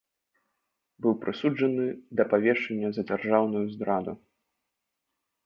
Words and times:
Быў 1.05 1.13
прысуджаны 1.25 1.85
да 2.21 2.25
павешання 2.31 2.87
за 2.97 3.01
дзяржаўную 3.11 3.63
здраду. 3.77 4.13